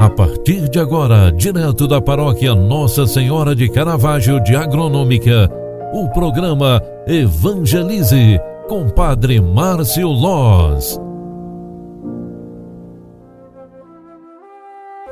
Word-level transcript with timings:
A 0.00 0.08
partir 0.08 0.68
de 0.68 0.78
agora, 0.78 1.32
direto 1.32 1.88
da 1.88 2.00
paróquia 2.00 2.54
Nossa 2.54 3.04
Senhora 3.04 3.52
de 3.52 3.68
Caravaggio 3.68 4.38
de 4.38 4.54
Agronômica, 4.54 5.50
o 5.92 6.08
programa 6.10 6.80
Evangelize 7.04 8.38
com 8.68 8.88
Padre 8.88 9.40
Márcio 9.40 10.06
Loz. 10.06 11.00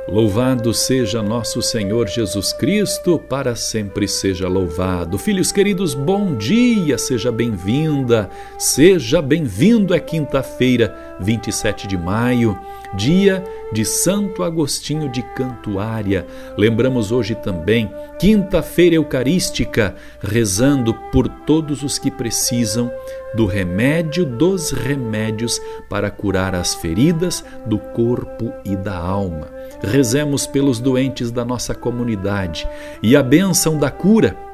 Louvado 0.07 0.73
seja 0.73 1.21
nosso 1.21 1.61
Senhor 1.61 2.07
Jesus 2.07 2.53
Cristo, 2.53 3.19
para 3.19 3.57
sempre 3.57 4.07
seja 4.07 4.47
louvado. 4.47 5.17
Filhos 5.17 5.51
queridos, 5.51 5.93
bom 5.93 6.33
dia, 6.33 6.97
seja 6.97 7.29
bem-vinda, 7.29 8.29
seja 8.57 9.21
bem-vindo. 9.21 9.93
É 9.93 9.99
quinta-feira, 9.99 11.06
27 11.19 11.87
de 11.87 11.97
maio, 11.97 12.57
dia 12.93 13.43
de 13.71 13.83
Santo 13.83 14.43
Agostinho 14.43 15.09
de 15.09 15.21
Cantuária. 15.35 16.25
Lembramos 16.57 17.11
hoje 17.11 17.35
também, 17.35 17.91
quinta-feira 18.19 18.95
eucarística, 18.95 19.95
rezando 20.21 20.93
por 21.11 21.27
todos 21.27 21.83
os 21.83 21.97
que 21.99 22.09
precisam 22.09 22.91
do 23.33 23.45
remédio 23.45 24.25
dos 24.25 24.71
remédios 24.71 25.61
para 25.89 26.09
curar 26.09 26.55
as 26.55 26.73
feridas 26.73 27.43
do 27.65 27.77
corpo 27.77 28.53
e 28.63 28.75
da 28.75 28.97
alma. 28.97 29.49
Rezemos 29.83 30.47
pelos 30.47 30.79
doentes 30.79 31.29
da 31.31 31.43
nossa 31.43 31.75
comunidade 31.75 32.67
e 33.03 33.15
a 33.15 33.21
bênção 33.21 33.77
da 33.77 33.91
cura. 33.91 34.46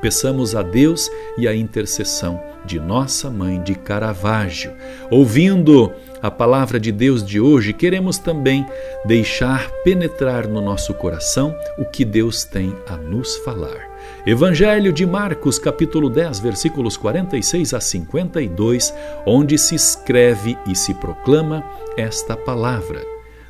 Peçamos 0.00 0.54
a 0.54 0.62
Deus 0.62 1.10
e 1.36 1.48
a 1.48 1.54
intercessão 1.54 2.40
de 2.64 2.78
nossa 2.78 3.30
mãe 3.30 3.60
de 3.62 3.74
Caravaggio. 3.74 4.72
Ouvindo 5.10 5.92
a 6.22 6.30
palavra 6.30 6.78
de 6.78 6.92
Deus 6.92 7.24
de 7.24 7.40
hoje, 7.40 7.72
queremos 7.72 8.18
também 8.18 8.66
deixar 9.04 9.70
penetrar 9.82 10.46
no 10.46 10.60
nosso 10.60 10.94
coração 10.94 11.56
o 11.78 11.84
que 11.84 12.04
Deus 12.04 12.44
tem 12.44 12.74
a 12.86 12.96
nos 12.96 13.36
falar. 13.38 13.88
Evangelho 14.26 14.92
de 14.92 15.06
Marcos, 15.06 15.58
capítulo 15.58 16.08
10, 16.10 16.40
versículos 16.40 16.96
46 16.96 17.74
a 17.74 17.80
52, 17.80 18.94
onde 19.26 19.58
se 19.58 19.74
escreve 19.74 20.56
e 20.66 20.76
se 20.76 20.94
proclama 20.94 21.64
esta 21.96 22.36
palavra. 22.36 23.02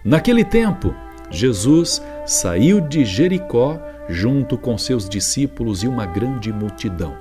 Naquele 0.04 0.44
tempo, 0.44 0.94
Jesus 1.30 2.02
saiu 2.24 2.80
de 2.80 3.04
Jericó 3.04 3.78
junto 4.08 4.56
com 4.56 4.76
seus 4.78 5.08
discípulos 5.08 5.82
e 5.82 5.88
uma 5.88 6.06
grande 6.06 6.52
multidão. 6.52 7.16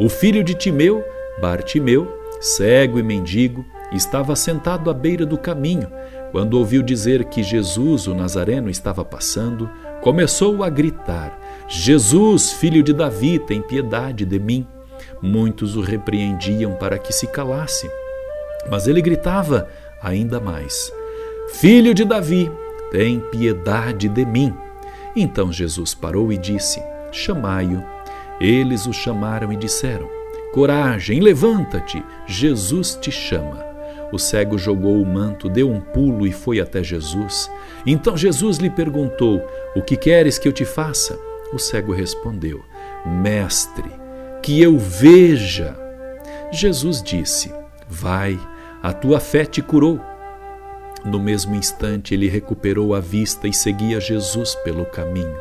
O 0.00 0.08
filho 0.08 0.42
de 0.42 0.54
Timeu, 0.54 1.04
Bartimeu, 1.40 2.20
cego 2.40 2.98
e 2.98 3.02
mendigo, 3.02 3.64
estava 3.92 4.34
sentado 4.34 4.90
à 4.90 4.94
beira 4.94 5.24
do 5.24 5.38
caminho. 5.38 5.88
Quando 6.30 6.54
ouviu 6.54 6.82
dizer 6.82 7.24
que 7.26 7.42
Jesus, 7.42 8.06
o 8.06 8.14
Nazareno, 8.14 8.70
estava 8.70 9.04
passando, 9.04 9.68
começou 10.00 10.64
a 10.64 10.70
gritar: 10.70 11.38
Jesus, 11.68 12.52
filho 12.52 12.82
de 12.82 12.92
Davi, 12.92 13.38
tem 13.38 13.60
piedade 13.60 14.24
de 14.24 14.38
mim. 14.38 14.66
Muitos 15.20 15.76
o 15.76 15.80
repreendiam 15.80 16.74
para 16.74 16.98
que 16.98 17.12
se 17.12 17.26
calasse, 17.26 17.88
mas 18.70 18.88
ele 18.88 19.02
gritava 19.02 19.68
ainda 20.02 20.40
mais: 20.40 20.90
Filho 21.52 21.92
de 21.94 22.04
Davi, 22.04 22.50
tem 22.90 23.20
piedade 23.20 24.08
de 24.08 24.24
mim. 24.24 24.54
Então 25.14 25.52
Jesus 25.52 25.94
parou 25.94 26.32
e 26.32 26.38
disse: 26.38 26.82
Chamai-o. 27.10 27.82
Eles 28.40 28.86
o 28.86 28.92
chamaram 28.92 29.52
e 29.52 29.56
disseram: 29.56 30.08
Coragem, 30.52 31.20
levanta-te, 31.20 32.02
Jesus 32.26 32.98
te 33.00 33.10
chama. 33.10 33.64
O 34.12 34.18
cego 34.18 34.58
jogou 34.58 35.00
o 35.00 35.06
manto, 35.06 35.48
deu 35.48 35.70
um 35.70 35.80
pulo 35.80 36.26
e 36.26 36.32
foi 36.32 36.60
até 36.60 36.82
Jesus. 36.82 37.50
Então 37.86 38.16
Jesus 38.16 38.58
lhe 38.58 38.68
perguntou: 38.68 39.42
O 39.74 39.82
que 39.82 39.96
queres 39.96 40.38
que 40.38 40.46
eu 40.46 40.52
te 40.52 40.64
faça? 40.64 41.18
O 41.52 41.58
cego 41.58 41.92
respondeu: 41.92 42.64
Mestre, 43.06 43.90
que 44.42 44.60
eu 44.60 44.78
veja. 44.78 45.76
Jesus 46.50 47.02
disse: 47.02 47.52
Vai, 47.88 48.38
a 48.82 48.92
tua 48.92 49.20
fé 49.20 49.44
te 49.44 49.62
curou. 49.62 50.00
No 51.04 51.18
mesmo 51.18 51.54
instante, 51.54 52.14
ele 52.14 52.28
recuperou 52.28 52.94
a 52.94 53.00
vista 53.00 53.48
e 53.48 53.52
seguia 53.52 54.00
Jesus 54.00 54.54
pelo 54.56 54.84
caminho. 54.84 55.36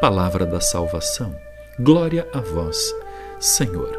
Palavra 0.00 0.44
da 0.44 0.60
salvação. 0.60 1.34
Glória 1.78 2.26
a 2.32 2.40
vós, 2.40 2.94
Senhor. 3.38 3.98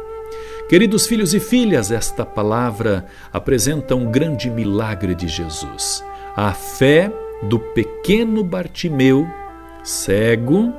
Queridos 0.68 1.06
filhos 1.06 1.34
e 1.34 1.40
filhas, 1.40 1.90
esta 1.90 2.24
palavra 2.24 3.04
apresenta 3.32 3.94
um 3.94 4.10
grande 4.10 4.48
milagre 4.48 5.14
de 5.14 5.28
Jesus. 5.28 6.04
A 6.36 6.52
fé 6.52 7.12
do 7.42 7.58
pequeno 7.58 8.44
Bartimeu, 8.44 9.26
cego, 9.82 10.72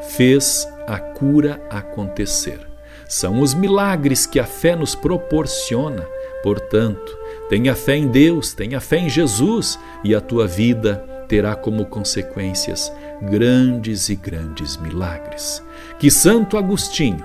fez 0.00 0.66
a 0.86 0.98
cura 0.98 1.60
acontecer. 1.68 2.58
São 3.06 3.40
os 3.40 3.54
milagres 3.54 4.26
que 4.26 4.40
a 4.40 4.44
fé 4.44 4.74
nos 4.74 4.94
proporciona. 4.94 6.06
Portanto, 6.42 7.17
tenha 7.48 7.74
fé 7.74 7.96
em 7.96 8.08
Deus, 8.08 8.52
tenha 8.52 8.80
fé 8.80 8.98
em 8.98 9.08
Jesus 9.08 9.78
e 10.04 10.14
a 10.14 10.20
tua 10.20 10.46
vida 10.46 11.04
terá 11.26 11.54
como 11.54 11.84
consequências 11.86 12.92
grandes 13.22 14.08
e 14.08 14.16
grandes 14.16 14.76
milagres. 14.76 15.62
Que 15.98 16.10
Santo 16.10 16.56
Agostinho 16.56 17.24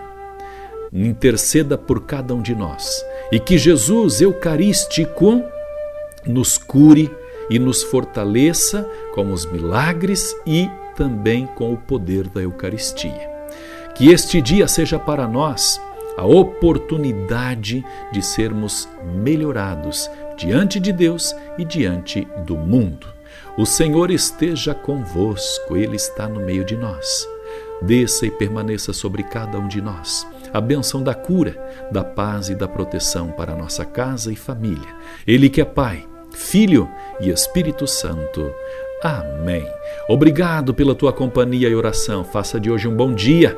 interceda 0.91 1.78
por 1.78 2.06
cada 2.06 2.35
um 2.35 2.41
de 2.41 2.53
nós 2.53 3.03
e 3.31 3.39
que 3.39 3.57
Jesus 3.57 4.22
Eucarístico 4.22 5.41
nos 6.25 6.57
cure 6.57 7.11
e 7.50 7.59
nos 7.59 7.84
fortaleça 7.84 8.88
com 9.13 9.31
os 9.31 9.45
milagres 9.45 10.35
e 10.45 10.69
também 10.95 11.47
com 11.47 11.73
o 11.73 11.78
poder 11.78 12.28
da 12.28 12.41
Eucaristia. 12.41 13.29
Que 13.95 14.11
este 14.11 14.41
dia 14.41 14.67
seja 14.67 14.97
para 14.97 15.28
nós 15.28 15.79
a 16.18 16.25
oportunidade 16.25 17.84
de 18.12 18.22
sermos 18.22 18.88
melhorados 19.16 20.09
diante 20.38 20.79
de 20.79 20.91
Deus 20.91 21.35
e 21.57 21.66
diante 21.66 22.28
do 22.46 22.56
mundo. 22.56 23.07
O 23.57 23.66
Senhor 23.66 24.12
esteja 24.12 24.73
convosco, 24.73 25.78
Ele 25.78 25.96
está 25.96 26.28
no 26.28 26.40
meio 26.40 26.63
de 26.66 26.75
nós. 26.75 27.28
Desça 27.81 28.25
e 28.25 28.31
permaneça 28.31 28.94
sobre 28.94 29.23
cada 29.23 29.59
um 29.59 29.68
de 29.68 29.81
nós. 29.81 30.25
A 30.53 30.62
bênção 30.62 31.03
da 31.03 31.13
cura, 31.13 31.57
da 31.91 32.03
paz 32.03 32.50
e 32.50 32.56
da 32.56 32.68
proteção 32.68 33.31
para 33.31 33.56
nossa 33.56 33.84
casa 33.84 34.31
e 34.31 34.35
família. 34.35 34.88
Ele 35.28 35.50
que 35.50 35.62
é 35.62 35.66
Pai, 35.66 36.07
Filho 36.31 36.90
e 37.19 37.29
Espírito 37.29 37.85
Santo. 37.85 38.52
Amém. 39.03 39.68
Obrigado 40.07 40.73
pela 40.73 40.96
tua 40.96 41.12
companhia 41.12 41.68
e 41.68 41.75
oração. 41.75 42.23
Faça 42.23 42.59
de 42.59 42.72
hoje 42.72 42.88
um 42.88 42.96
bom 42.96 43.13
dia. 43.13 43.57